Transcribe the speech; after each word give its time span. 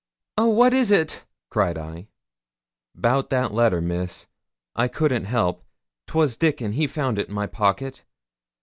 'Oh, 0.35 0.49
what 0.49 0.73
is 0.73 0.89
it?' 0.89 1.25
cried 1.51 1.77
I. 1.77 2.07
''Bout 2.97 3.29
that 3.29 3.53
letter, 3.53 3.79
Miss; 3.81 4.25
I 4.75 4.87
couldn't 4.87 5.25
help. 5.25 5.63
'Twas 6.07 6.35
Dickon, 6.35 6.71
he 6.71 6.87
found 6.87 7.19
it 7.19 7.27
in 7.29 7.35
my 7.35 7.45
pocket. 7.45 8.03